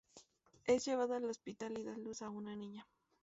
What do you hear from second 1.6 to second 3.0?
y da a luz a una niña.